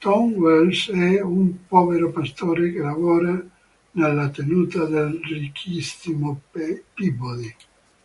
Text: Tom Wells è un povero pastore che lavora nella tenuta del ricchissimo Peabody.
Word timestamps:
Tom 0.00 0.32
Wells 0.40 0.90
è 0.92 1.20
un 1.20 1.66
povero 1.68 2.10
pastore 2.10 2.72
che 2.72 2.80
lavora 2.80 3.40
nella 3.92 4.28
tenuta 4.30 4.86
del 4.86 5.20
ricchissimo 5.22 6.40
Peabody. 6.50 7.54